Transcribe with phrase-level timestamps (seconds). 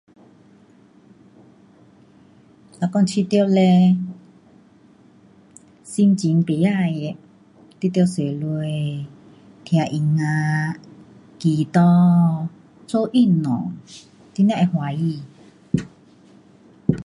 [2.79, 3.95] 嘞我觉得嘞，
[5.83, 7.15] 心情不适的，
[7.79, 8.19] 你得坐下，
[9.63, 10.75] 听音乐，
[11.37, 12.47] 祈祷，
[12.87, 13.73] 做运动，
[14.33, 15.23] 你才会欢喜。